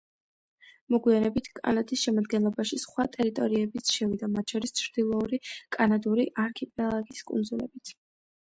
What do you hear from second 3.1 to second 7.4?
ტერიტორიებიც შევიდა, მათ შორის ჩრდილოური კანადური არქიპელაგის